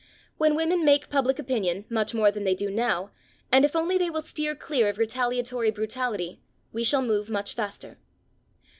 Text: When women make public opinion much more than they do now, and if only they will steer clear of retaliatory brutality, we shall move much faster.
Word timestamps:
When 0.37 0.55
women 0.55 0.83
make 0.83 1.11
public 1.11 1.37
opinion 1.37 1.85
much 1.87 2.11
more 2.11 2.31
than 2.31 2.43
they 2.43 2.55
do 2.55 2.71
now, 2.71 3.11
and 3.51 3.63
if 3.63 3.75
only 3.75 3.99
they 3.99 4.09
will 4.09 4.21
steer 4.23 4.55
clear 4.55 4.89
of 4.89 4.97
retaliatory 4.97 5.69
brutality, 5.69 6.41
we 6.73 6.83
shall 6.83 7.03
move 7.03 7.29
much 7.29 7.53
faster. 7.53 7.99